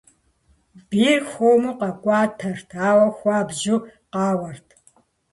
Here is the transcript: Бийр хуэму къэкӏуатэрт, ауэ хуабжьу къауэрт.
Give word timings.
Бийр 0.89 1.21
хуэму 1.31 1.73
къэкӏуатэрт, 1.79 2.69
ауэ 2.89 3.07
хуабжьу 3.17 3.77
къауэрт. 4.11 4.67